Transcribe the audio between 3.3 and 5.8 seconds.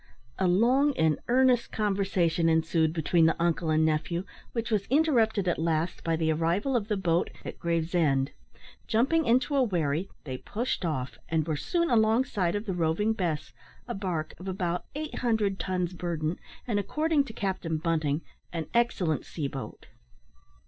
uncle and nephew, which was interrupted at